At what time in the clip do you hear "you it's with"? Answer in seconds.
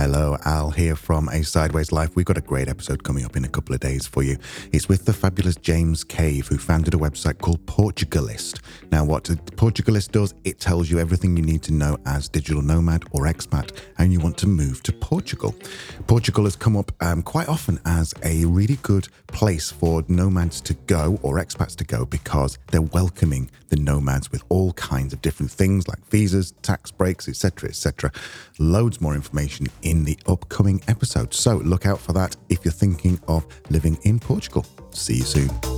4.22-5.04